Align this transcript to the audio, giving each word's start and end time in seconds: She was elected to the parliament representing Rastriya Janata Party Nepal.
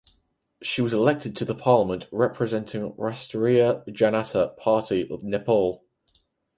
She 0.63 0.81
was 0.81 0.93
elected 0.93 1.37
to 1.37 1.45
the 1.45 1.53
parliament 1.53 2.07
representing 2.11 2.93
Rastriya 2.93 3.85
Janata 3.87 4.57
Party 4.57 5.07
Nepal. 5.21 5.83